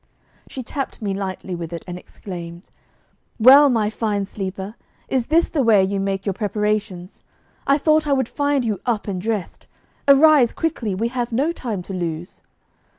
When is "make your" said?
5.99-6.33